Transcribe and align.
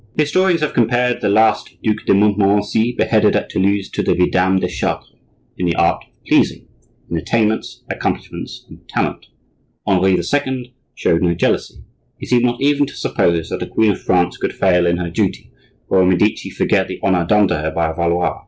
Historians 0.17 0.61
have 0.61 0.73
compared 0.73 1.21
the 1.21 1.29
last 1.29 1.75
Duc 1.83 1.97
de 2.07 2.15
Montmorency, 2.15 2.91
beheaded 2.97 3.35
at 3.35 3.51
Toulouse, 3.51 3.87
to 3.91 4.01
the 4.01 4.15
Vidame 4.15 4.59
de 4.59 4.67
Chartres, 4.67 5.13
in 5.59 5.67
the 5.67 5.75
art 5.75 6.03
of 6.03 6.09
pleasing, 6.27 6.67
in 7.07 7.17
attainments, 7.17 7.83
accomplishments, 7.87 8.65
and 8.67 8.79
talent. 8.89 9.27
Henri 9.85 10.15
II. 10.17 10.73
showed 10.95 11.21
no 11.21 11.35
jealousy; 11.35 11.83
he 12.17 12.25
seemed 12.25 12.45
not 12.45 12.59
even 12.59 12.87
to 12.87 12.95
suppose 12.95 13.49
that 13.49 13.61
a 13.61 13.67
queen 13.67 13.91
of 13.91 14.01
France 14.01 14.37
could 14.37 14.53
fail 14.55 14.87
in 14.87 14.97
her 14.97 15.11
duty, 15.11 15.51
or 15.87 16.01
a 16.01 16.05
Medici 16.07 16.49
forget 16.49 16.87
the 16.87 16.99
honor 17.03 17.23
done 17.23 17.47
to 17.47 17.57
her 17.59 17.69
by 17.69 17.85
a 17.91 17.93
Valois. 17.93 18.39